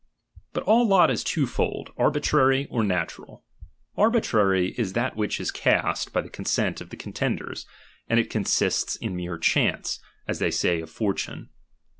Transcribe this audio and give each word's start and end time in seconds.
But 0.53 0.63
all 0.63 0.87
lot 0.87 1.11
is 1.11 1.23
twofold, 1.23 1.91
arbitrary 1.95 2.65
or 2.71 2.83
natural, 2.83 3.43
j^"^^'^^^ 3.59 3.67
Arbitrary 3.97 4.69
is 4.71 4.93
that 4.93 5.15
which 5.15 5.39
is 5.39 5.51
cast 5.51 6.11
by 6.11 6.21
the 6.21 6.27
consent 6.31 6.81
of 6.81 6.87
right 6.87 6.87
un.i 6.87 6.87
iirst 6.87 6.89
the 6.89 7.03
contenders, 7.03 7.65
and 8.09 8.19
it 8.19 8.31
consists 8.31 8.97
iu 8.99 9.11
mere 9.11 9.37
chance, 9.37 9.99
as^" 10.27 10.39
they 10.39 10.49
say, 10.49 10.81
or 10.81 10.87
fortune. 10.87 11.49